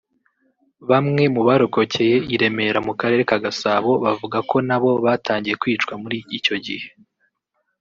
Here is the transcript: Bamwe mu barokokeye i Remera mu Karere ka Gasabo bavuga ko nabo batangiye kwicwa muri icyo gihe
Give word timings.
Bamwe 0.89 1.23
mu 1.35 1.41
barokokeye 1.47 2.17
i 2.33 2.35
Remera 2.41 2.79
mu 2.87 2.93
Karere 2.99 3.23
ka 3.29 3.37
Gasabo 3.45 3.91
bavuga 4.03 4.37
ko 4.49 4.57
nabo 4.67 4.91
batangiye 5.05 5.55
kwicwa 5.61 5.93
muri 6.03 6.17
icyo 6.37 6.55
gihe 6.65 6.87